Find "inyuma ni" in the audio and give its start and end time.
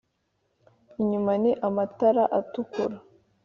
1.01-1.51